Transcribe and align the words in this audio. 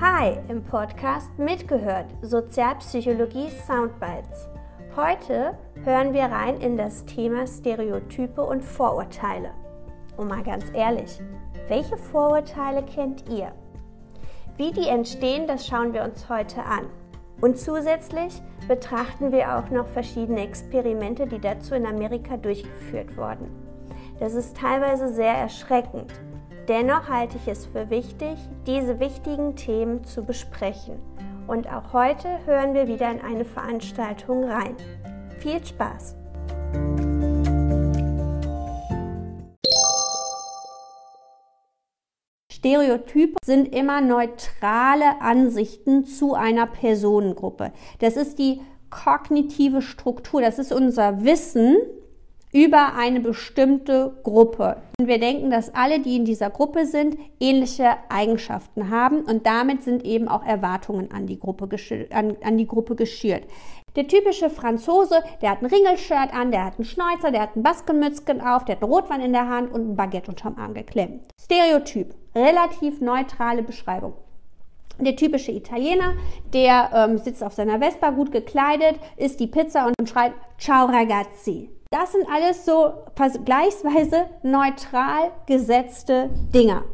Hi 0.00 0.38
im 0.48 0.62
Podcast 0.62 1.36
Mitgehört 1.38 2.06
Sozialpsychologie 2.22 3.48
Soundbites. 3.66 4.48
Heute 4.94 5.58
hören 5.82 6.12
wir 6.12 6.22
rein 6.26 6.60
in 6.60 6.76
das 6.76 7.04
Thema 7.04 7.48
Stereotype 7.48 8.40
und 8.40 8.64
Vorurteile. 8.64 9.50
Und 10.16 10.28
mal 10.28 10.44
ganz 10.44 10.66
ehrlich, 10.72 11.18
welche 11.66 11.96
Vorurteile 11.96 12.84
kennt 12.84 13.28
ihr? 13.28 13.50
Wie 14.56 14.70
die 14.70 14.86
entstehen, 14.86 15.48
das 15.48 15.66
schauen 15.66 15.92
wir 15.92 16.04
uns 16.04 16.28
heute 16.28 16.62
an. 16.62 16.86
Und 17.40 17.58
zusätzlich 17.58 18.40
betrachten 18.68 19.32
wir 19.32 19.58
auch 19.58 19.68
noch 19.70 19.88
verschiedene 19.88 20.42
Experimente, 20.42 21.26
die 21.26 21.40
dazu 21.40 21.74
in 21.74 21.86
Amerika 21.86 22.36
durchgeführt 22.36 23.16
wurden. 23.16 23.50
Das 24.20 24.34
ist 24.34 24.56
teilweise 24.56 25.12
sehr 25.12 25.34
erschreckend. 25.34 26.12
Dennoch 26.68 27.08
halte 27.08 27.38
ich 27.38 27.48
es 27.50 27.64
für 27.64 27.88
wichtig, 27.88 28.36
diese 28.66 29.00
wichtigen 29.00 29.56
Themen 29.56 30.04
zu 30.04 30.22
besprechen. 30.22 30.98
Und 31.46 31.66
auch 31.66 31.94
heute 31.94 32.28
hören 32.44 32.74
wir 32.74 32.86
wieder 32.86 33.10
in 33.10 33.22
eine 33.22 33.46
Veranstaltung 33.46 34.44
rein. 34.44 34.76
Viel 35.38 35.64
Spaß! 35.64 36.14
Stereotype 42.52 43.36
sind 43.42 43.74
immer 43.74 44.02
neutrale 44.02 45.22
Ansichten 45.22 46.04
zu 46.04 46.34
einer 46.34 46.66
Personengruppe. 46.66 47.72
Das 48.00 48.18
ist 48.18 48.38
die 48.38 48.60
kognitive 48.90 49.80
Struktur, 49.80 50.42
das 50.42 50.58
ist 50.58 50.72
unser 50.72 51.24
Wissen 51.24 51.78
über 52.52 52.94
eine 52.96 53.20
bestimmte 53.20 54.16
Gruppe. 54.22 54.76
Und 54.98 55.06
wir 55.06 55.18
denken, 55.18 55.50
dass 55.50 55.74
alle, 55.74 56.00
die 56.00 56.16
in 56.16 56.24
dieser 56.24 56.50
Gruppe 56.50 56.86
sind, 56.86 57.16
ähnliche 57.40 57.96
Eigenschaften 58.08 58.90
haben 58.90 59.22
und 59.22 59.46
damit 59.46 59.82
sind 59.82 60.04
eben 60.04 60.28
auch 60.28 60.44
Erwartungen 60.44 61.10
an 61.12 61.26
die 61.26 61.38
Gruppe, 61.38 61.68
an, 62.10 62.36
an 62.42 62.56
die 62.56 62.66
Gruppe 62.66 62.94
geschürt. 62.94 63.44
Der 63.96 64.06
typische 64.06 64.48
Franzose, 64.50 65.22
der 65.42 65.50
hat 65.50 65.62
ein 65.62 65.66
Ringelshirt 65.66 66.32
an, 66.32 66.52
der 66.52 66.64
hat 66.64 66.74
einen 66.78 66.84
Schnäuzer, 66.84 67.32
der 67.32 67.42
hat 67.42 67.56
ein 67.56 67.62
Baskenmützchen 67.62 68.40
auf, 68.40 68.64
der 68.64 68.76
hat 68.76 68.82
einen 68.82 68.92
Rotwein 68.92 69.20
in 69.20 69.32
der 69.32 69.48
Hand 69.48 69.72
und 69.72 69.90
ein 69.90 69.96
Baguette 69.96 70.30
unterm 70.30 70.56
Arm 70.56 70.74
geklemmt. 70.74 71.24
Stereotyp, 71.40 72.14
relativ 72.34 73.00
neutrale 73.00 73.62
Beschreibung. 73.62 74.14
Der 75.00 75.14
typische 75.14 75.52
Italiener, 75.52 76.14
der 76.52 76.90
ähm, 76.92 77.18
sitzt 77.18 77.42
auf 77.42 77.52
seiner 77.52 77.78
Vespa 77.78 78.10
gut 78.10 78.32
gekleidet, 78.32 78.98
isst 79.16 79.38
die 79.38 79.46
Pizza 79.46 79.86
und 79.86 80.08
schreibt 80.08 80.34
Ciao 80.58 80.86
ragazzi. 80.86 81.70
Das 81.90 82.12
sind 82.12 82.26
alles 82.30 82.66
so 82.66 82.92
vergleichsweise 83.16 84.26
neutral 84.42 85.32
gesetzte 85.46 86.28
Dinger. 86.54 86.84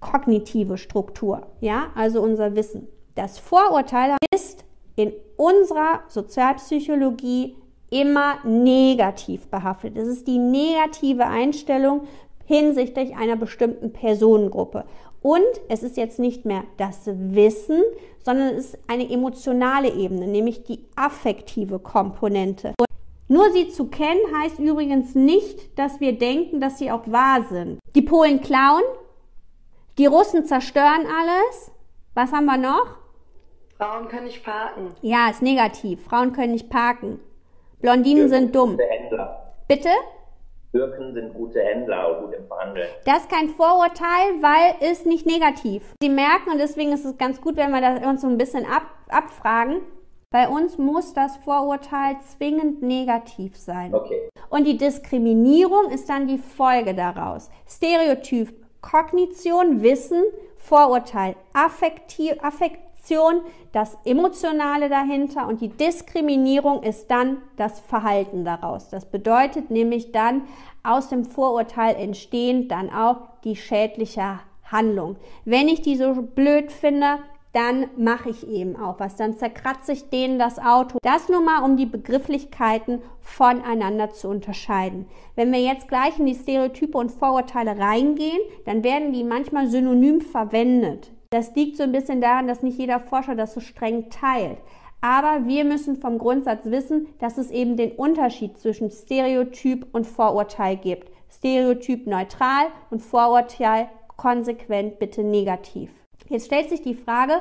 Kognitive 0.00 0.76
Struktur, 0.76 1.46
ja, 1.60 1.86
also 1.94 2.20
unser 2.20 2.54
Wissen. 2.54 2.88
Das 3.14 3.38
Vorurteil 3.38 4.16
ist 4.34 4.66
in 4.96 5.14
unserer 5.38 6.02
Sozialpsychologie 6.08 7.56
immer 7.90 8.44
negativ 8.44 9.48
behaftet. 9.48 9.96
Es 9.96 10.08
ist 10.08 10.28
die 10.28 10.38
negative 10.38 11.26
Einstellung 11.26 12.02
hinsichtlich 12.44 13.16
einer 13.16 13.36
bestimmten 13.36 13.94
Personengruppe. 13.94 14.84
Und 15.22 15.40
es 15.70 15.82
ist 15.82 15.96
jetzt 15.96 16.18
nicht 16.18 16.44
mehr 16.44 16.64
das 16.76 17.06
Wissen, 17.06 17.82
sondern 18.22 18.48
es 18.48 18.74
ist 18.74 18.78
eine 18.88 19.10
emotionale 19.10 19.90
Ebene, 19.90 20.26
nämlich 20.26 20.64
die 20.64 20.84
affektive 20.96 21.78
Komponente. 21.78 22.74
Nur 23.28 23.50
sie 23.52 23.68
zu 23.68 23.88
kennen 23.88 24.20
heißt 24.34 24.58
übrigens 24.58 25.14
nicht, 25.14 25.78
dass 25.78 26.00
wir 26.00 26.18
denken, 26.18 26.60
dass 26.60 26.78
sie 26.78 26.90
auch 26.90 27.06
wahr 27.06 27.44
sind. 27.48 27.78
Die 27.94 28.02
Polen 28.02 28.40
klauen, 28.40 28.82
die 29.98 30.06
Russen 30.06 30.46
zerstören 30.46 31.06
alles. 31.06 31.70
Was 32.14 32.32
haben 32.32 32.46
wir 32.46 32.56
noch? 32.56 32.96
Frauen 33.76 34.08
können 34.08 34.24
nicht 34.24 34.42
parken. 34.42 34.94
Ja, 35.02 35.28
ist 35.28 35.42
negativ. 35.42 36.04
Frauen 36.04 36.32
können 36.32 36.52
nicht 36.52 36.70
parken. 36.70 37.20
Blondinen 37.80 38.28
sind 38.28 38.56
dumm. 38.56 38.72
Gute 38.72 38.84
Händler. 38.84 39.54
Bitte? 39.68 39.90
Türken 40.72 41.14
sind 41.14 41.32
gute 41.34 41.60
Händler 41.60 42.16
und 42.16 42.26
gut 42.26 42.34
im 42.34 42.46
Verhandeln. 42.46 42.88
Das 43.04 43.20
ist 43.20 43.30
kein 43.30 43.48
Vorurteil, 43.50 44.40
weil 44.40 44.74
es 44.80 45.04
nicht 45.04 45.26
negativ. 45.26 45.94
Sie 46.02 46.08
merken, 46.08 46.50
und 46.52 46.58
deswegen 46.58 46.92
ist 46.92 47.04
es 47.04 47.16
ganz 47.18 47.40
gut, 47.40 47.56
wenn 47.56 47.70
wir 47.70 47.80
das 47.80 48.06
uns 48.06 48.20
so 48.20 48.26
ein 48.26 48.38
bisschen 48.38 48.64
ab, 48.66 48.82
abfragen, 49.08 49.80
bei 50.30 50.48
uns 50.48 50.76
muss 50.76 51.14
das 51.14 51.36
Vorurteil 51.38 52.16
zwingend 52.20 52.82
negativ 52.82 53.56
sein. 53.56 53.94
Okay. 53.94 54.28
Und 54.50 54.66
die 54.66 54.76
Diskriminierung 54.76 55.90
ist 55.90 56.08
dann 56.08 56.26
die 56.26 56.38
Folge 56.38 56.94
daraus. 56.94 57.50
Stereotyp, 57.66 58.54
Kognition, 58.82 59.82
Wissen, 59.82 60.22
Vorurteil, 60.56 61.34
Affektiv, 61.54 62.34
Affektion, 62.42 63.40
das 63.72 63.96
Emotionale 64.04 64.90
dahinter 64.90 65.48
und 65.48 65.62
die 65.62 65.68
Diskriminierung 65.68 66.82
ist 66.82 67.10
dann 67.10 67.38
das 67.56 67.80
Verhalten 67.80 68.44
daraus. 68.44 68.90
Das 68.90 69.06
bedeutet 69.06 69.70
nämlich 69.70 70.12
dann, 70.12 70.42
aus 70.82 71.08
dem 71.08 71.24
Vorurteil 71.24 71.96
entstehen 71.96 72.68
dann 72.68 72.92
auch 72.92 73.28
die 73.44 73.56
schädliche 73.56 74.40
Handlung. 74.64 75.16
Wenn 75.46 75.68
ich 75.68 75.80
die 75.80 75.96
so 75.96 76.12
blöd 76.20 76.70
finde, 76.70 77.18
dann 77.52 77.86
mache 77.96 78.30
ich 78.30 78.46
eben 78.46 78.76
auch 78.76 79.00
was. 79.00 79.16
Dann 79.16 79.36
zerkratze 79.36 79.92
ich 79.92 80.10
denen 80.10 80.38
das 80.38 80.58
Auto. 80.58 80.98
Das 81.02 81.28
nur 81.28 81.40
mal, 81.40 81.62
um 81.62 81.76
die 81.76 81.86
Begrifflichkeiten 81.86 83.02
voneinander 83.20 84.10
zu 84.10 84.28
unterscheiden. 84.28 85.06
Wenn 85.34 85.52
wir 85.52 85.60
jetzt 85.60 85.88
gleich 85.88 86.18
in 86.18 86.26
die 86.26 86.34
Stereotype 86.34 86.96
und 86.96 87.12
Vorurteile 87.12 87.78
reingehen, 87.78 88.40
dann 88.64 88.84
werden 88.84 89.12
die 89.12 89.24
manchmal 89.24 89.68
synonym 89.68 90.20
verwendet. 90.20 91.10
Das 91.30 91.54
liegt 91.54 91.76
so 91.76 91.82
ein 91.82 91.92
bisschen 91.92 92.20
daran, 92.20 92.46
dass 92.46 92.62
nicht 92.62 92.78
jeder 92.78 93.00
Forscher 93.00 93.34
das 93.34 93.54
so 93.54 93.60
streng 93.60 94.08
teilt. 94.10 94.58
Aber 95.00 95.46
wir 95.46 95.64
müssen 95.64 95.96
vom 95.96 96.18
Grundsatz 96.18 96.64
wissen, 96.64 97.06
dass 97.20 97.38
es 97.38 97.50
eben 97.50 97.76
den 97.76 97.92
Unterschied 97.92 98.58
zwischen 98.58 98.90
Stereotyp 98.90 99.86
und 99.92 100.06
Vorurteil 100.06 100.76
gibt. 100.76 101.12
Stereotyp 101.30 102.06
neutral 102.06 102.66
und 102.90 103.00
Vorurteil 103.00 103.88
konsequent 104.16 104.98
bitte 104.98 105.22
negativ. 105.22 105.90
Jetzt 106.28 106.46
stellt 106.46 106.68
sich 106.68 106.82
die 106.82 106.94
Frage, 106.94 107.40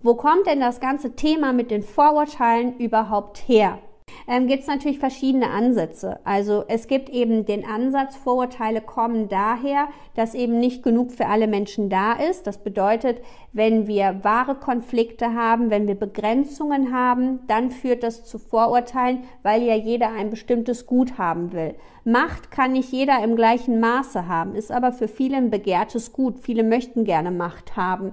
wo 0.00 0.14
kommt 0.14 0.46
denn 0.46 0.60
das 0.60 0.80
ganze 0.80 1.14
Thema 1.14 1.52
mit 1.52 1.70
den 1.70 1.82
Vorurteilen 1.82 2.78
überhaupt 2.78 3.46
her? 3.46 3.78
Ähm, 4.28 4.46
gibt 4.46 4.62
es 4.62 4.68
natürlich 4.68 4.98
verschiedene 4.98 5.50
Ansätze. 5.50 6.20
Also 6.24 6.64
es 6.68 6.86
gibt 6.86 7.08
eben 7.10 7.44
den 7.44 7.64
Ansatz, 7.64 8.16
Vorurteile 8.16 8.80
kommen 8.80 9.28
daher, 9.28 9.88
dass 10.14 10.34
eben 10.34 10.58
nicht 10.58 10.82
genug 10.82 11.12
für 11.12 11.26
alle 11.26 11.46
Menschen 11.46 11.88
da 11.88 12.12
ist. 12.12 12.46
Das 12.46 12.58
bedeutet, 12.58 13.20
wenn 13.52 13.86
wir 13.86 14.20
wahre 14.22 14.54
Konflikte 14.54 15.34
haben, 15.34 15.70
wenn 15.70 15.86
wir 15.86 15.94
Begrenzungen 15.94 16.92
haben, 16.92 17.40
dann 17.48 17.70
führt 17.70 18.02
das 18.02 18.24
zu 18.24 18.38
Vorurteilen, 18.38 19.24
weil 19.42 19.62
ja 19.62 19.74
jeder 19.74 20.10
ein 20.10 20.30
bestimmtes 20.30 20.86
Gut 20.86 21.18
haben 21.18 21.52
will. 21.52 21.74
Macht 22.04 22.50
kann 22.50 22.72
nicht 22.72 22.90
jeder 22.90 23.22
im 23.22 23.36
gleichen 23.36 23.78
Maße 23.78 24.26
haben, 24.26 24.56
ist 24.56 24.72
aber 24.72 24.92
für 24.92 25.06
viele 25.06 25.36
ein 25.36 25.50
begehrtes 25.50 26.12
Gut. 26.12 26.40
Viele 26.40 26.64
möchten 26.64 27.04
gerne 27.04 27.30
Macht 27.30 27.76
haben. 27.76 28.12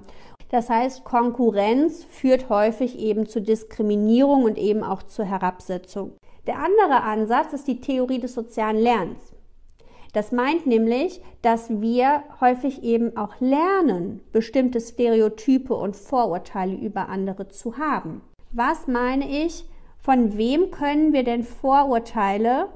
Das 0.50 0.70
heißt, 0.70 1.04
Konkurrenz 1.04 2.04
führt 2.04 2.50
häufig 2.50 2.98
eben 2.98 3.28
zu 3.28 3.42
Diskriminierung 3.42 4.44
und 4.44 4.58
eben 4.58 4.84
auch 4.84 5.04
zur 5.04 5.26
Herabsetzung. 5.26 6.18
Der 6.48 6.58
andere 6.58 7.04
Ansatz 7.04 7.54
ist 7.54 7.68
die 7.68 7.80
Theorie 7.82 8.20
des 8.20 8.34
sozialen 8.34 8.78
Lernens. 8.78 9.34
Das 10.14 10.32
meint 10.32 10.66
nämlich, 10.66 11.22
dass 11.44 11.70
wir 11.82 12.24
häufig 12.42 12.84
eben 12.84 13.16
auch 13.16 13.40
lernen, 13.40 14.22
bestimmte 14.32 14.82
Stereotype 14.82 15.74
und 15.74 15.96
Vorurteile 15.96 16.74
über 16.74 17.10
andere 17.10 17.50
zu 17.50 17.78
haben. 17.78 18.22
Was 18.52 18.88
meine 18.88 19.30
ich? 19.30 19.66
Von 20.00 20.36
wem 20.38 20.72
können 20.72 21.14
wir 21.14 21.24
denn 21.24 21.44
Vorurteile 21.44 22.70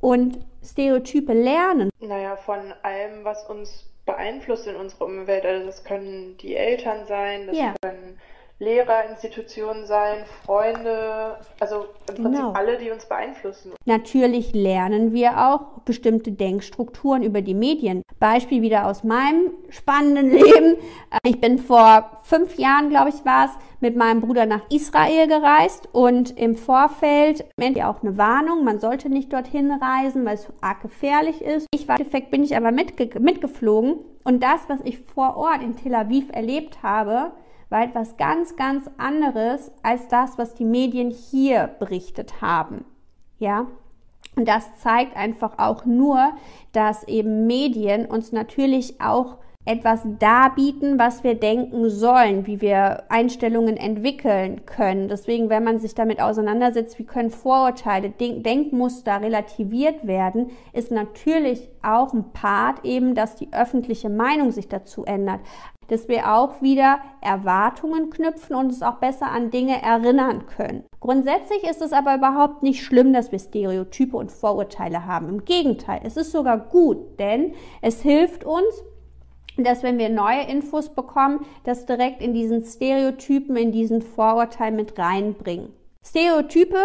und 0.00 0.38
Stereotype 0.64 1.34
lernen? 1.34 1.90
Naja, 2.00 2.36
von 2.36 2.72
allem, 2.82 3.24
was 3.24 3.46
uns 3.50 3.90
beeinflusst 4.12 4.66
in 4.66 4.76
unserer 4.76 5.04
Umwelt. 5.06 5.44
Also 5.44 5.66
das 5.66 5.84
können 5.84 6.36
die 6.38 6.56
Eltern 6.56 7.06
sein, 7.06 7.46
das 7.46 7.56
Ja. 7.56 7.74
können 7.82 7.99
Lehrerinstitutionen 8.60 9.86
sein, 9.86 10.18
Freunde, 10.44 11.38
also 11.58 11.86
im 12.08 12.14
Prinzip 12.22 12.40
Genau. 12.40 12.52
alle, 12.52 12.76
die 12.76 12.90
uns 12.90 13.06
beeinflussen. 13.06 13.72
Natürlich 13.86 14.52
lernen 14.52 15.12
wir 15.14 15.38
auch 15.48 15.80
bestimmte 15.86 16.30
Denkstrukturen 16.30 17.22
über 17.22 17.40
die 17.40 17.54
Medien. 17.54 18.02
Beispiel 18.18 18.60
wieder 18.60 18.86
aus 18.86 19.02
meinem 19.02 19.50
spannenden 19.70 20.30
Leben. 20.30 20.76
Ich 21.24 21.40
bin 21.40 21.58
vor 21.58 22.18
fünf 22.22 22.58
Jahren, 22.58 22.90
glaube 22.90 23.08
ich, 23.08 23.24
war 23.24 23.46
es, 23.46 23.50
mit 23.80 23.96
meinem 23.96 24.20
Bruder 24.20 24.44
nach 24.44 24.60
Israel 24.70 25.26
gereist 25.26 25.88
und 25.92 26.38
im 26.38 26.54
Vorfeld 26.54 27.46
auch 27.82 28.02
eine 28.02 28.18
Warnung, 28.18 28.62
man 28.62 28.78
sollte 28.78 29.08
nicht 29.08 29.32
dorthin 29.32 29.72
reisen, 29.72 30.26
weil 30.26 30.34
es 30.34 30.48
arg 30.60 30.82
gefährlich 30.82 31.40
ist. 31.40 31.66
Ich 31.74 31.88
war, 31.88 31.96
im 31.96 32.02
Endeffekt 32.02 32.30
bin 32.30 32.44
ich 32.44 32.54
aber 32.54 32.72
mitge 32.72 33.18
mitgeflogen 33.18 33.96
und 34.22 34.42
das, 34.42 34.60
was 34.68 34.80
ich 34.84 34.98
vor 34.98 35.38
Ort 35.38 35.62
in 35.62 35.76
Tel 35.76 35.94
Aviv 35.94 36.26
erlebt 36.32 36.82
habe, 36.82 37.32
war 37.70 37.84
etwas 37.84 38.16
ganz, 38.16 38.56
ganz 38.56 38.90
anderes 38.98 39.72
als 39.82 40.08
das, 40.08 40.36
was 40.36 40.54
die 40.54 40.64
Medien 40.64 41.10
hier 41.10 41.68
berichtet 41.78 42.42
haben. 42.42 42.84
Ja, 43.38 43.66
und 44.36 44.46
das 44.46 44.78
zeigt 44.78 45.16
einfach 45.16 45.58
auch 45.58 45.84
nur, 45.84 46.32
dass 46.72 47.04
eben 47.08 47.46
Medien 47.46 48.06
uns 48.06 48.32
natürlich 48.32 49.00
auch 49.00 49.38
etwas 49.66 50.00
darbieten, 50.18 50.98
was 50.98 51.22
wir 51.22 51.34
denken 51.34 51.90
sollen, 51.90 52.46
wie 52.46 52.62
wir 52.62 53.04
Einstellungen 53.10 53.76
entwickeln 53.76 54.64
können. 54.64 55.08
Deswegen, 55.08 55.50
wenn 55.50 55.64
man 55.64 55.78
sich 55.78 55.94
damit 55.94 56.20
auseinandersetzt, 56.20 56.98
wie 56.98 57.04
können 57.04 57.30
Vorurteile, 57.30 58.08
Denk 58.08 58.42
Denkmuster 58.42 59.20
relativiert 59.20 60.06
werden, 60.06 60.50
ist 60.72 60.90
natürlich 60.90 61.68
auch 61.82 62.14
ein 62.14 62.32
Part 62.32 62.84
eben, 62.84 63.14
dass 63.14 63.36
die 63.36 63.52
öffentliche 63.52 64.08
Meinung 64.08 64.50
sich 64.50 64.68
dazu 64.68 65.04
ändert. 65.04 65.40
Dass 65.90 66.08
wir 66.08 66.32
auch 66.32 66.62
wieder 66.62 67.00
Erwartungen 67.20 68.10
knüpfen 68.10 68.56
und 68.56 68.66
uns 68.66 68.82
auch 68.82 68.96
besser 68.96 69.30
an 69.30 69.50
Dinge 69.50 69.82
erinnern 69.82 70.46
können. 70.46 70.84
Grundsätzlich 71.00 71.64
ist 71.64 71.82
es 71.82 71.92
aber 71.92 72.14
überhaupt 72.14 72.62
nicht 72.62 72.82
schlimm, 72.82 73.12
dass 73.12 73.32
wir 73.32 73.38
Stereotype 73.38 74.16
und 74.16 74.32
Vorurteile 74.32 75.04
haben. 75.04 75.28
Im 75.28 75.44
Gegenteil, 75.44 76.00
es 76.04 76.16
ist 76.16 76.32
sogar 76.32 76.58
gut, 76.58 77.18
denn 77.18 77.54
es 77.82 78.00
hilft 78.02 78.44
uns, 78.44 78.84
dass 79.56 79.82
wenn 79.82 79.98
wir 79.98 80.08
neue 80.08 80.42
Infos 80.42 80.90
bekommen, 80.90 81.44
das 81.64 81.86
direkt 81.86 82.22
in 82.22 82.34
diesen 82.34 82.64
Stereotypen, 82.64 83.56
in 83.56 83.72
diesen 83.72 84.00
Vorurteil 84.00 84.72
mit 84.72 84.98
reinbringen. 84.98 85.72
Stereotype 86.06 86.78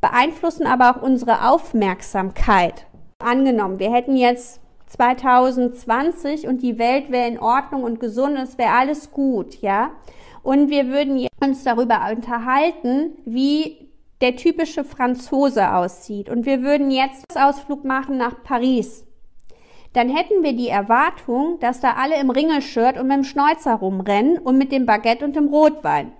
beeinflussen 0.00 0.66
aber 0.66 0.90
auch 0.90 1.02
unsere 1.02 1.48
Aufmerksamkeit. 1.48 2.86
Angenommen, 3.18 3.78
wir 3.78 3.92
hätten 3.92 4.16
jetzt 4.16 4.60
2020 4.86 6.46
und 6.46 6.62
die 6.62 6.78
Welt 6.78 7.10
wäre 7.10 7.28
in 7.28 7.38
Ordnung 7.38 7.82
und 7.82 8.00
gesund, 8.00 8.38
es 8.38 8.58
wäre 8.58 8.72
alles 8.72 9.10
gut, 9.10 9.60
ja? 9.60 9.90
Und 10.42 10.70
wir 10.70 10.88
würden 10.88 11.26
uns 11.42 11.64
darüber 11.64 12.08
unterhalten, 12.10 13.18
wie 13.24 13.90
der 14.20 14.36
typische 14.36 14.84
Franzose 14.84 15.74
aussieht. 15.74 16.28
Und 16.28 16.46
wir 16.46 16.62
würden 16.62 16.90
jetzt 16.90 17.24
Ausflug 17.36 17.84
machen 17.84 18.16
nach 18.16 18.42
Paris 18.44 19.06
dann 19.96 20.10
hätten 20.10 20.42
wir 20.42 20.52
die 20.52 20.68
Erwartung, 20.68 21.58
dass 21.60 21.80
da 21.80 21.94
alle 21.94 22.20
im 22.20 22.28
Ringelshirt 22.28 22.98
und 22.98 23.06
mit 23.06 23.16
dem 23.16 23.24
Schnäuzer 23.24 23.76
rumrennen 23.76 24.36
und 24.36 24.58
mit 24.58 24.70
dem 24.70 24.84
Baguette 24.84 25.24
und 25.24 25.34
dem 25.34 25.48
Rotwein. 25.48 26.12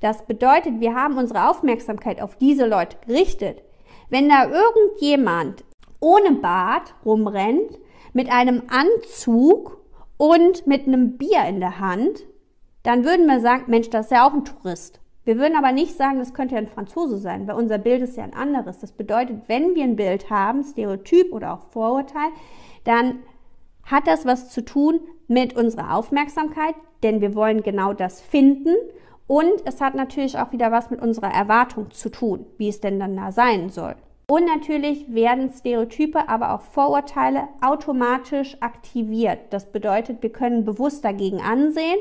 Das 0.00 0.26
bedeutet, 0.26 0.78
wir 0.80 0.94
haben 0.94 1.16
unsere 1.16 1.48
Aufmerksamkeit 1.48 2.20
auf 2.20 2.36
diese 2.36 2.66
Leute 2.66 2.98
gerichtet. 3.06 3.62
Wenn 4.10 4.28
da 4.28 4.44
irgendjemand 4.44 5.64
ohne 6.02 6.32
Bart 6.32 6.94
rumrennt, 7.04 7.78
mit 8.12 8.30
einem 8.30 8.64
Anzug 8.68 9.80
und 10.18 10.66
mit 10.66 10.86
einem 10.86 11.16
Bier 11.16 11.44
in 11.48 11.60
der 11.60 11.80
Hand, 11.80 12.24
dann 12.82 13.04
würden 13.04 13.26
wir 13.26 13.40
sagen, 13.40 13.64
Mensch, 13.68 13.88
das 13.88 14.06
ist 14.06 14.12
ja 14.12 14.26
auch 14.28 14.34
ein 14.34 14.44
Tourist. 14.44 15.00
Wir 15.24 15.38
würden 15.38 15.56
aber 15.56 15.70
nicht 15.70 15.96
sagen, 15.96 16.18
das 16.18 16.34
könnte 16.34 16.56
ja 16.56 16.60
ein 16.60 16.66
Franzose 16.66 17.16
sein, 17.16 17.46
weil 17.46 17.54
unser 17.54 17.78
Bild 17.78 18.02
ist 18.02 18.16
ja 18.16 18.24
ein 18.24 18.34
anderes. 18.34 18.80
Das 18.80 18.92
bedeutet, 18.92 19.42
wenn 19.46 19.76
wir 19.76 19.84
ein 19.84 19.96
Bild 19.96 20.30
haben, 20.30 20.64
Stereotyp 20.64 21.32
oder 21.32 21.54
auch 21.54 21.70
Vorurteil, 21.70 22.30
dann 22.84 23.20
hat 23.84 24.06
das 24.08 24.26
was 24.26 24.50
zu 24.50 24.64
tun 24.64 25.00
mit 25.28 25.54
unserer 25.54 25.94
Aufmerksamkeit, 25.94 26.74
denn 27.04 27.20
wir 27.20 27.36
wollen 27.36 27.62
genau 27.62 27.92
das 27.92 28.20
finden. 28.20 28.74
Und 29.28 29.52
es 29.64 29.80
hat 29.80 29.94
natürlich 29.94 30.38
auch 30.38 30.50
wieder 30.50 30.72
was 30.72 30.90
mit 30.90 31.00
unserer 31.00 31.32
Erwartung 31.32 31.92
zu 31.92 32.08
tun, 32.08 32.46
wie 32.58 32.68
es 32.68 32.80
denn 32.80 32.98
dann 32.98 33.16
da 33.16 33.30
sein 33.30 33.70
soll. 33.70 33.94
Und 34.32 34.46
natürlich 34.46 35.12
werden 35.12 35.52
Stereotype, 35.52 36.26
aber 36.26 36.54
auch 36.54 36.62
Vorurteile 36.62 37.48
automatisch 37.60 38.56
aktiviert. 38.62 39.40
Das 39.50 39.70
bedeutet, 39.70 40.22
wir 40.22 40.32
können 40.32 40.64
bewusst 40.64 41.04
dagegen 41.04 41.42
ansehen, 41.42 41.98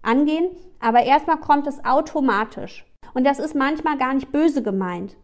angehen, 0.00 0.48
aber 0.80 1.02
erstmal 1.02 1.36
kommt 1.40 1.66
es 1.66 1.84
automatisch. 1.84 2.86
Und 3.12 3.24
das 3.24 3.38
ist 3.38 3.54
manchmal 3.54 3.98
gar 3.98 4.14
nicht 4.14 4.32
böse 4.32 4.62
gemeint. 4.62 5.18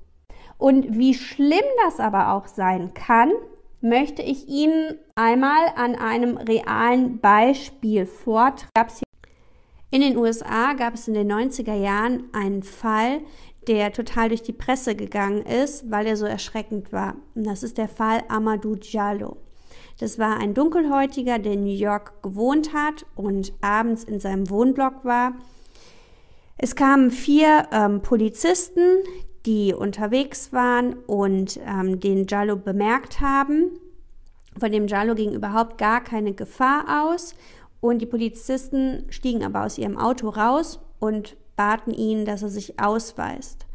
Und 0.59 0.99
wie 0.99 1.15
schlimm 1.15 1.65
das 1.83 1.99
aber 1.99 2.35
auch 2.35 2.47
sein 2.47 2.93
kann, 2.93 3.33
möchte 3.81 4.21
ich 4.21 4.47
Ihnen 4.47 4.99
einmal 5.15 5.65
an 5.77 5.95
einem 5.95 6.37
realen 6.37 7.21
Beispiel 7.21 8.05
vortragen. 8.05 8.91
In 9.93 10.03
den 10.03 10.19
USA 10.19 10.75
gab 10.75 10.95
es 10.95 11.09
in 11.09 11.15
den 11.15 11.33
90er 11.33 11.75
Jahren 11.75 12.25
einen 12.33 12.63
Fall, 12.63 13.23
der 13.69 13.93
total 13.93 14.29
durch 14.31 14.43
die 14.43 14.53
Presse 14.53 14.95
gegangen 14.95 15.43
ist, 15.43 15.91
weil 15.91 16.07
er 16.07 16.17
so 16.17 16.27
erschreckend 16.27 16.93
war. 16.93 17.17
Und 17.35 17.47
das 17.47 17.63
ist 17.63 17.79
der 17.79 17.89
Fall 17.89 18.23
Amadou 18.29 18.77
Diallo. 18.77 19.37
Das 19.99 20.19
war 20.19 20.39
ein 20.39 20.55
Dunkelhäutiger, 20.55 21.39
der 21.39 21.53
in 21.53 21.65
New 21.65 21.77
York 21.77 22.23
gewohnt 22.23 22.73
hat 22.73 23.05
und 23.15 23.53
abends 23.61 24.05
in 24.05 24.19
seinem 24.19 24.49
Wohnblock 24.49 25.05
war. 25.05 25.35
Es 26.57 26.75
kamen 26.75 27.11
vier 27.11 27.69
ähm, 27.71 28.03
Polizisten, 28.03 28.99
die 29.47 29.75
unterwegs 29.75 30.53
waren 30.53 30.95
und 31.07 31.59
ähm, 31.67 32.01
den 32.01 32.27
Jallo 32.27 32.57
bemerkt 32.57 33.21
haben. 33.21 33.71
Von 34.59 34.73
dem 34.73 34.87
Jallo 34.87 35.15
ging 35.15 35.33
überhaupt 35.33 35.79
gar 35.79 36.03
keine 36.03 36.35
Gefahr 36.35 37.05
aus 37.05 37.35
und 37.81 38.01
die 38.01 38.07
Polizisten 38.07 39.07
stiegen 39.09 39.45
aber 39.45 39.65
aus 39.65 39.79
ihrem 39.79 39.97
Auto 39.97 40.29
raus 40.29 40.81
und 40.99 41.37
baten 41.61 41.93
ihn, 41.93 42.25
dass 42.25 42.41
er 42.41 42.49
sich 42.49 42.81
ausweist. 42.81 43.67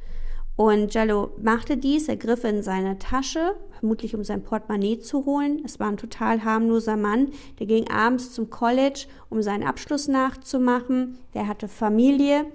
Und 0.55 0.95
Jallo 0.95 1.33
machte 1.39 1.77
dies, 1.77 2.07
er 2.07 2.15
griff 2.15 2.43
in 2.43 2.63
seine 2.63 2.97
Tasche, 2.97 3.55
vermutlich 3.79 4.15
um 4.15 4.23
sein 4.23 4.41
Portemonnaie 4.41 4.97
zu 4.97 5.27
holen. 5.27 5.61
Es 5.63 5.79
war 5.79 5.89
ein 5.89 5.97
total 5.97 6.43
harmloser 6.43 6.97
Mann, 6.97 7.29
der 7.59 7.67
ging 7.67 7.87
abends 7.91 8.33
zum 8.33 8.49
College, 8.49 9.05
um 9.29 9.43
seinen 9.43 9.67
Abschluss 9.67 10.07
nachzumachen. 10.07 11.19
Der 11.35 11.47
hatte 11.47 11.67
Familie. 11.67 12.47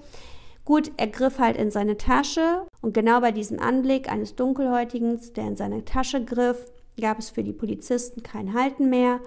Gut, 0.65 0.91
er 0.97 1.07
griff 1.07 1.39
halt 1.39 1.57
in 1.57 1.71
seine 1.71 1.97
Tasche 1.97 2.67
und 2.83 2.93
genau 2.93 3.21
bei 3.21 3.31
diesem 3.31 3.61
Anblick 3.61 4.11
eines 4.11 4.35
Dunkelhäutigen, 4.35 5.21
der 5.37 5.47
in 5.47 5.57
seine 5.57 5.85
Tasche 5.85 6.25
griff, 6.25 6.73
gab 7.01 7.21
es 7.21 7.31
für 7.31 7.45
die 7.45 7.53
Polizisten 7.53 8.25
kein 8.25 8.53
Halten 8.53 8.91
mehr 8.91 9.21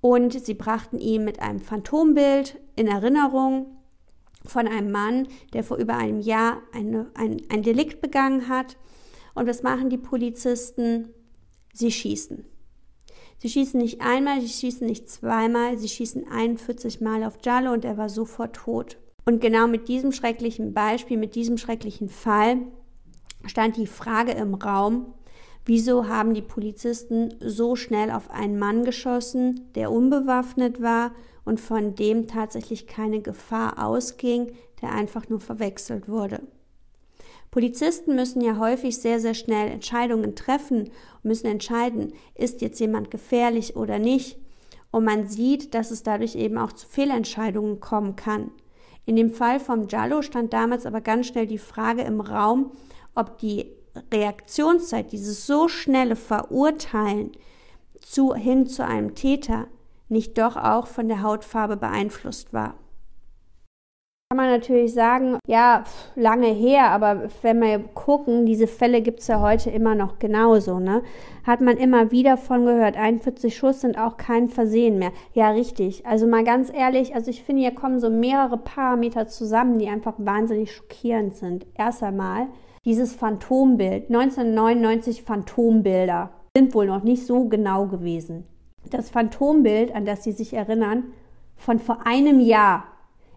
und 0.00 0.32
sie 0.32 0.54
brachten 0.54 1.00
ihn 1.00 1.24
mit 1.24 1.40
einem 1.40 1.58
Phantombild 1.58 2.60
in 2.76 2.86
Erinnerung 2.86 3.79
von 4.46 4.66
einem 4.66 4.90
Mann, 4.90 5.28
der 5.52 5.64
vor 5.64 5.76
über 5.76 5.96
einem 5.96 6.20
Jahr 6.20 6.62
eine, 6.72 7.10
ein, 7.14 7.42
ein 7.48 7.62
Delikt 7.62 8.00
begangen 8.00 8.48
hat. 8.48 8.76
Und 9.34 9.46
was 9.46 9.62
machen 9.62 9.90
die 9.90 9.98
Polizisten? 9.98 11.10
Sie 11.72 11.92
schießen. 11.92 12.44
Sie 13.38 13.48
schießen 13.48 13.80
nicht 13.80 14.02
einmal, 14.02 14.40
sie 14.40 14.48
schießen 14.48 14.86
nicht 14.86 15.08
zweimal, 15.08 15.78
sie 15.78 15.88
schießen 15.88 16.28
41 16.30 17.00
Mal 17.00 17.24
auf 17.24 17.38
Jallo 17.42 17.72
und 17.72 17.84
er 17.84 17.96
war 17.96 18.08
sofort 18.08 18.54
tot. 18.54 18.98
Und 19.24 19.40
genau 19.40 19.66
mit 19.66 19.88
diesem 19.88 20.12
schrecklichen 20.12 20.74
Beispiel, 20.74 21.16
mit 21.16 21.34
diesem 21.34 21.56
schrecklichen 21.56 22.08
Fall 22.08 22.58
stand 23.46 23.76
die 23.76 23.86
Frage 23.86 24.32
im 24.32 24.54
Raum, 24.54 25.14
wieso 25.64 26.08
haben 26.08 26.34
die 26.34 26.42
Polizisten 26.42 27.34
so 27.40 27.76
schnell 27.76 28.10
auf 28.10 28.30
einen 28.30 28.58
Mann 28.58 28.84
geschossen, 28.84 29.70
der 29.74 29.90
unbewaffnet 29.90 30.82
war 30.82 31.12
und 31.44 31.60
von 31.60 31.94
dem 31.94 32.26
tatsächlich 32.26 32.86
keine 32.86 33.20
Gefahr 33.20 33.84
ausging, 33.84 34.52
der 34.82 34.92
einfach 34.92 35.28
nur 35.28 35.40
verwechselt 35.40 36.08
wurde. 36.08 36.40
Polizisten 37.50 38.14
müssen 38.14 38.40
ja 38.40 38.58
häufig 38.58 38.98
sehr, 38.98 39.18
sehr 39.18 39.34
schnell 39.34 39.68
Entscheidungen 39.68 40.36
treffen 40.36 40.82
und 40.82 41.24
müssen 41.24 41.48
entscheiden, 41.48 42.12
ist 42.34 42.60
jetzt 42.60 42.78
jemand 42.78 43.10
gefährlich 43.10 43.74
oder 43.76 43.98
nicht. 43.98 44.38
Und 44.92 45.04
man 45.04 45.26
sieht, 45.28 45.74
dass 45.74 45.90
es 45.90 46.02
dadurch 46.02 46.36
eben 46.36 46.58
auch 46.58 46.72
zu 46.72 46.86
Fehlentscheidungen 46.86 47.80
kommen 47.80 48.16
kann. 48.16 48.52
In 49.04 49.16
dem 49.16 49.30
Fall 49.30 49.58
vom 49.58 49.88
Jallo 49.88 50.22
stand 50.22 50.52
damals 50.52 50.86
aber 50.86 51.00
ganz 51.00 51.26
schnell 51.26 51.46
die 51.46 51.58
Frage 51.58 52.02
im 52.02 52.20
Raum, 52.20 52.72
ob 53.14 53.38
die 53.38 53.66
Reaktionszeit, 54.12 55.10
dieses 55.10 55.46
so 55.46 55.66
schnelle 55.66 56.14
Verurteilen 56.14 57.32
zu, 58.00 58.34
hin 58.34 58.66
zu 58.66 58.84
einem 58.84 59.14
Täter 59.14 59.66
nicht 60.10 60.38
doch 60.38 60.56
auch 60.56 60.86
von 60.86 61.08
der 61.08 61.22
Hautfarbe 61.22 61.76
beeinflusst 61.76 62.52
war 62.52 62.74
kann 64.32 64.36
man 64.36 64.50
natürlich 64.50 64.94
sagen, 64.94 65.40
ja, 65.48 65.82
lange 66.14 66.46
her, 66.46 66.92
aber 66.92 67.22
wenn 67.42 67.60
wir 67.60 67.80
gucken, 67.80 68.46
diese 68.46 68.68
Fälle 68.68 69.02
gibt 69.02 69.18
es 69.18 69.26
ja 69.26 69.40
heute 69.40 69.70
immer 69.70 69.96
noch 69.96 70.20
genauso, 70.20 70.78
ne? 70.78 71.02
Hat 71.44 71.60
man 71.60 71.76
immer 71.76 72.12
wieder 72.12 72.36
von 72.36 72.64
gehört, 72.64 72.96
41 72.96 73.56
Schuss 73.56 73.80
sind 73.80 73.98
auch 73.98 74.18
kein 74.18 74.48
Versehen 74.48 75.00
mehr. 75.00 75.10
Ja, 75.32 75.50
richtig. 75.50 76.06
Also 76.06 76.28
mal 76.28 76.44
ganz 76.44 76.72
ehrlich, 76.72 77.12
also 77.16 77.28
ich 77.28 77.42
finde, 77.42 77.62
hier 77.62 77.74
kommen 77.74 77.98
so 77.98 78.08
mehrere 78.08 78.56
Parameter 78.56 79.26
zusammen, 79.26 79.80
die 79.80 79.88
einfach 79.88 80.14
wahnsinnig 80.18 80.76
schockierend 80.76 81.34
sind. 81.34 81.66
Erst 81.74 82.04
einmal 82.04 82.46
dieses 82.84 83.12
Phantombild, 83.12 84.10
1999 84.10 85.24
Phantombilder 85.24 86.30
sind 86.56 86.72
wohl 86.72 86.86
noch 86.86 87.02
nicht 87.02 87.26
so 87.26 87.46
genau 87.46 87.86
gewesen. 87.86 88.46
Das 88.90 89.10
Phantombild, 89.10 89.94
an 89.94 90.04
das 90.04 90.24
Sie 90.24 90.32
sich 90.32 90.54
erinnern, 90.54 91.12
von 91.56 91.78
vor 91.78 92.06
einem 92.06 92.40
Jahr 92.40 92.84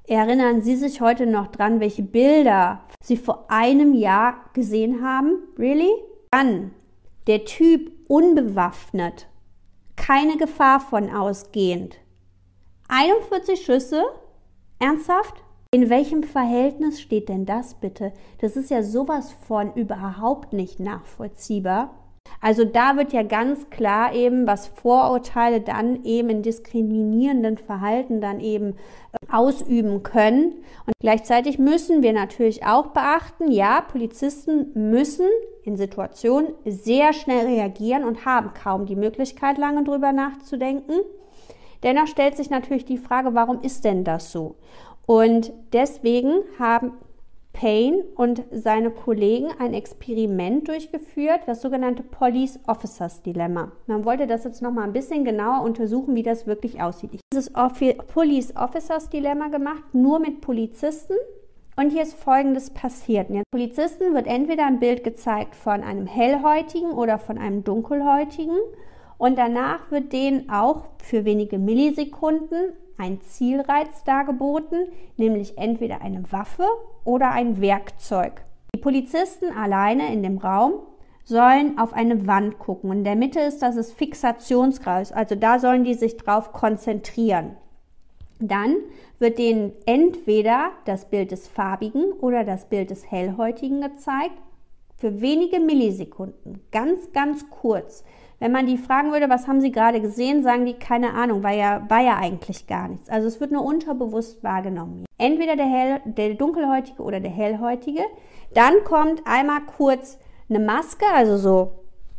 Erinnern 0.05 0.61
Sie 0.61 0.75
sich 0.75 0.99
heute 0.99 1.25
noch 1.25 1.47
dran, 1.47 1.79
welche 1.79 2.03
Bilder 2.03 2.81
Sie 3.01 3.15
vor 3.15 3.45
einem 3.49 3.93
Jahr 3.93 4.35
gesehen 4.53 5.01
haben? 5.01 5.39
Really? 5.57 5.91
Dann 6.29 6.71
der 7.27 7.45
Typ 7.45 7.91
unbewaffnet, 8.09 9.27
keine 9.95 10.35
Gefahr 10.35 10.81
von 10.81 11.09
ausgehend. 11.09 11.99
41 12.89 13.63
Schüsse? 13.63 14.03
Ernsthaft? 14.79 15.41
In 15.71 15.89
welchem 15.89 16.23
Verhältnis 16.23 16.99
steht 16.99 17.29
denn 17.29 17.45
das 17.45 17.75
bitte? 17.75 18.11
Das 18.39 18.57
ist 18.57 18.69
ja 18.69 18.83
sowas 18.83 19.33
von 19.47 19.73
überhaupt 19.73 20.51
nicht 20.51 20.81
nachvollziehbar. 20.81 21.91
Also 22.43 22.65
da 22.65 22.97
wird 22.97 23.13
ja 23.13 23.23
ganz 23.23 23.69
klar 23.69 24.13
eben, 24.13 24.45
was 24.45 24.67
Vorurteile 24.67 25.61
dann 25.61 26.03
eben 26.03 26.29
in 26.29 26.41
diskriminierenden 26.41 27.57
Verhalten 27.57 28.19
dann 28.19 28.41
eben 28.41 28.71
äh, 28.71 29.31
ausüben 29.31 30.03
können. 30.03 30.55
Und 30.85 30.93
gleichzeitig 30.99 31.57
müssen 31.57 32.03
wir 32.03 32.11
natürlich 32.11 32.65
auch 32.65 32.87
beachten, 32.87 33.49
ja, 33.49 33.79
Polizisten 33.79 34.71
müssen 34.73 35.29
in 35.63 35.77
Situationen 35.77 36.49
sehr 36.65 37.13
schnell 37.13 37.47
reagieren 37.47 38.03
und 38.03 38.25
haben 38.25 38.53
kaum 38.53 38.87
die 38.87 38.97
Möglichkeit, 38.97 39.57
lange 39.57 39.85
drüber 39.85 40.11
nachzudenken. 40.11 40.95
Dennoch 41.81 42.07
stellt 42.07 42.35
sich 42.35 42.49
natürlich 42.49 42.83
die 42.83 42.97
Frage, 42.97 43.33
warum 43.33 43.61
ist 43.61 43.85
denn 43.85 44.03
das 44.03 44.33
so? 44.33 44.55
Und 45.05 45.53
deswegen 45.71 46.41
haben 46.59 46.91
Payne 47.53 48.03
und 48.15 48.43
seine 48.51 48.89
Kollegen 48.91 49.49
ein 49.59 49.73
Experiment 49.73 50.67
durchgeführt, 50.67 51.41
das 51.45 51.61
sogenannte 51.61 52.03
Police 52.03 52.59
Officers 52.67 53.21
Dilemma. 53.21 53.71
Man 53.87 54.03
wollte 54.03 54.27
das 54.27 54.43
jetzt 54.43 54.61
noch 54.61 54.71
mal 54.71 54.83
ein 54.83 54.93
bisschen 54.93 55.23
genauer 55.23 55.63
untersuchen, 55.63 56.15
wie 56.15 56.23
das 56.23 56.45
wirklich 56.47 56.81
aussieht. 56.81 57.11
Ich 57.13 57.21
habe 57.55 57.73
dieses 57.73 58.05
Police 58.07 58.55
Officers 58.55 59.09
Dilemma 59.09 59.47
gemacht, 59.47 59.83
nur 59.93 60.19
mit 60.19 60.41
Polizisten. 60.41 61.13
Und 61.75 61.91
hier 61.91 62.03
ist 62.03 62.15
Folgendes 62.15 62.69
passiert. 62.69 63.29
Den 63.29 63.43
Polizisten 63.51 64.13
wird 64.13 64.27
entweder 64.27 64.67
ein 64.67 64.79
Bild 64.79 65.03
gezeigt 65.03 65.55
von 65.55 65.81
einem 65.81 66.05
hellhäutigen 66.05 66.91
oder 66.91 67.17
von 67.17 67.37
einem 67.37 67.63
dunkelhäutigen. 67.63 68.57
Und 69.17 69.37
danach 69.37 69.91
wird 69.91 70.13
denen 70.13 70.49
auch 70.49 70.85
für 71.03 71.25
wenige 71.25 71.57
Millisekunden 71.57 72.73
ein 72.97 73.21
Zielreiz 73.21 74.03
dargeboten, 74.03 74.87
nämlich 75.17 75.57
entweder 75.57 76.01
eine 76.01 76.31
Waffe 76.31 76.65
oder 77.03 77.31
ein 77.31 77.59
Werkzeug. 77.61 78.43
Die 78.75 78.79
Polizisten 78.79 79.51
alleine 79.51 80.11
in 80.13 80.23
dem 80.23 80.37
Raum 80.37 80.73
sollen 81.23 81.77
auf 81.77 81.93
eine 81.93 82.27
Wand 82.27 82.59
gucken. 82.59 82.91
In 82.91 83.03
der 83.03 83.15
Mitte 83.15 83.39
ist 83.39 83.61
das 83.61 83.75
ist 83.75 83.93
Fixationskreis, 83.93 85.11
also 85.11 85.35
da 85.35 85.59
sollen 85.59 85.83
die 85.83 85.93
sich 85.93 86.17
drauf 86.17 86.51
konzentrieren. 86.51 87.55
Dann 88.39 88.75
wird 89.19 89.37
denen 89.37 89.71
entweder 89.85 90.71
das 90.85 91.09
Bild 91.09 91.31
des 91.31 91.47
farbigen 91.47 92.11
oder 92.13 92.43
das 92.43 92.65
Bild 92.65 92.89
des 92.89 93.09
hellhäutigen 93.09 93.81
gezeigt, 93.81 94.35
für 94.97 95.21
wenige 95.21 95.59
Millisekunden, 95.59 96.61
ganz, 96.71 97.11
ganz 97.11 97.49
kurz. 97.49 98.03
Wenn 98.43 98.51
man 98.51 98.65
die 98.65 98.77
fragen 98.77 99.13
würde, 99.13 99.29
was 99.29 99.47
haben 99.47 99.61
sie 99.61 99.71
gerade 99.71 100.01
gesehen, 100.01 100.43
sagen 100.43 100.65
die, 100.65 100.73
keine 100.73 101.13
Ahnung, 101.13 101.43
war 101.43 101.53
ja, 101.53 101.89
war 101.89 102.01
ja 102.01 102.17
eigentlich 102.17 102.67
gar 102.67 102.89
nichts. 102.89 103.07
Also 103.07 103.25
es 103.25 103.39
wird 103.39 103.53
nur 103.53 103.63
unterbewusst 103.63 104.43
wahrgenommen. 104.43 105.05
Entweder 105.17 105.55
der, 105.55 105.65
hell, 105.65 106.01
der 106.03 106.33
dunkelhäutige 106.33 107.01
oder 107.03 107.21
der 107.21 107.31
hellhäutige. 107.31 108.01
Dann 108.53 108.83
kommt 108.83 109.21
einmal 109.25 109.61
kurz 109.61 110.19
eine 110.49 110.59
Maske, 110.59 111.05
also 111.15 111.37
so, 111.37 111.71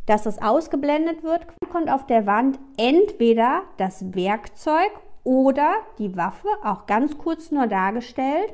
dass 0.07 0.23
das 0.23 0.41
ausgeblendet 0.41 1.21
wird. 1.21 1.45
Dann 1.59 1.69
kommt 1.69 1.91
auf 1.91 2.07
der 2.07 2.25
Wand 2.25 2.57
entweder 2.75 3.61
das 3.77 4.15
Werkzeug 4.15 4.89
oder 5.23 5.75
die 5.99 6.17
Waffe, 6.17 6.47
auch 6.63 6.87
ganz 6.87 7.19
kurz 7.19 7.51
nur 7.51 7.67
dargestellt. 7.67 8.51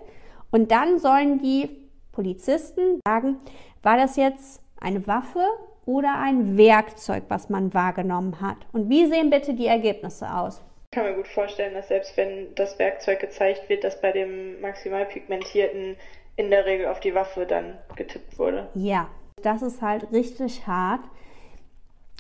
Und 0.52 0.72
dann 0.72 1.00
sollen 1.00 1.40
die 1.40 1.70
Polizisten 2.12 3.00
sagen, 3.08 3.38
war 3.82 3.96
das 3.96 4.18
jetzt 4.18 4.62
eine 4.78 5.08
Waffe 5.08 5.46
oder 5.86 6.20
ein 6.20 6.58
Werkzeug, 6.58 7.24
was 7.28 7.50
man 7.50 7.74
wahrgenommen 7.74 8.42
hat. 8.42 8.58
Und 8.72 8.90
wie 8.90 9.08
sehen 9.08 9.30
bitte 9.30 9.54
die 9.54 9.68
Ergebnisse 9.68 10.32
aus? 10.34 10.62
Ich 10.92 10.98
kann 10.98 11.06
mir 11.06 11.16
gut 11.16 11.28
vorstellen, 11.28 11.74
dass 11.74 11.88
selbst 11.88 12.18
wenn 12.18 12.54
das 12.56 12.78
Werkzeug 12.78 13.20
gezeigt 13.20 13.70
wird, 13.70 13.84
dass 13.84 14.02
bei 14.02 14.12
dem 14.12 14.60
maximal 14.62 15.06
pigmentierten 15.06 15.96
in 16.36 16.50
der 16.50 16.66
Regel 16.66 16.88
auf 16.88 17.00
die 17.00 17.16
Waffe 17.16 17.46
dann 17.46 17.78
getippt 17.96 18.38
wurde. 18.38 18.68
Ja, 18.74 19.08
das 19.42 19.62
ist 19.62 19.82
halt 19.82 20.12
richtig 20.12 20.68
hart. 20.68 21.02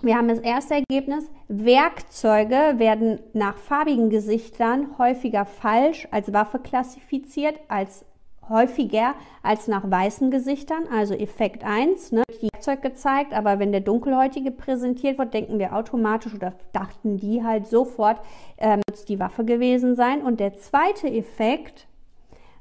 Wir 0.01 0.15
haben 0.17 0.29
das 0.29 0.39
erste 0.39 0.75
Ergebnis. 0.75 1.29
Werkzeuge 1.47 2.79
werden 2.79 3.19
nach 3.33 3.57
farbigen 3.57 4.09
Gesichtern 4.09 4.97
häufiger 4.97 5.45
falsch 5.45 6.07
als 6.09 6.33
Waffe 6.33 6.57
klassifiziert 6.57 7.59
als 7.67 8.05
häufiger 8.51 9.15
als 9.41 9.67
nach 9.67 9.89
weißen 9.89 10.29
Gesichtern, 10.29 10.83
also 10.91 11.13
Effekt 11.13 11.63
1, 11.63 12.11
ne, 12.11 12.23
die 12.41 12.49
Werkzeug 12.53 12.81
gezeigt, 12.81 13.33
aber 13.33 13.57
wenn 13.57 13.71
der 13.71 13.81
Dunkelhäutige 13.81 14.51
präsentiert 14.51 15.17
wird, 15.17 15.33
denken 15.33 15.57
wir 15.57 15.75
automatisch 15.75 16.35
oder 16.35 16.53
dachten 16.73 17.17
die 17.17 17.43
halt 17.43 17.67
sofort, 17.67 18.19
ähm, 18.57 18.81
es 18.91 19.05
die 19.05 19.19
Waffe 19.19 19.45
gewesen 19.45 19.95
sein. 19.95 20.21
Und 20.21 20.39
der 20.39 20.55
zweite 20.57 21.07
Effekt, 21.07 21.87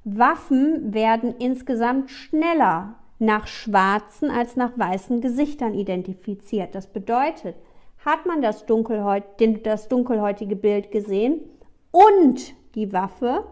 Waffen 0.05 0.95
werden 0.95 1.35
insgesamt 1.39 2.11
schneller 2.11 2.95
nach 3.19 3.47
schwarzen 3.47 4.31
als 4.31 4.57
nach 4.57 4.79
weißen 4.79 5.21
Gesichtern 5.21 5.75
identifiziert. 5.75 6.75
Das 6.75 6.87
bedeutet, 6.87 7.55
hat 8.05 8.25
man 8.25 8.41
das, 8.41 8.65
Dunkelhäut 8.65 9.25
das 9.63 9.89
dunkelhäutige 9.89 10.57
Bild 10.57 10.91
gesehen 10.91 11.41
und 11.91 12.55
die 12.75 12.93
Waffe, 12.93 13.45